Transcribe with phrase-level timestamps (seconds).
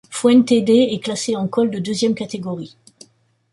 [0.09, 2.75] Fuente Dé est classé en col de deuxième catégorie.